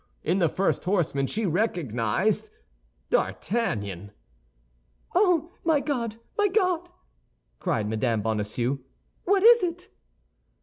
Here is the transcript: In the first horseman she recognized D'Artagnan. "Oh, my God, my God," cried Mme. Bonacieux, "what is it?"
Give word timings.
In 0.23 0.39
the 0.39 0.49
first 0.49 0.85
horseman 0.85 1.27
she 1.27 1.45
recognized 1.45 2.49
D'Artagnan. 3.11 4.09
"Oh, 5.13 5.51
my 5.63 5.79
God, 5.79 6.15
my 6.39 6.47
God," 6.47 6.89
cried 7.59 7.87
Mme. 7.87 8.21
Bonacieux, 8.21 8.79
"what 9.25 9.43
is 9.43 9.61
it?" 9.61 9.89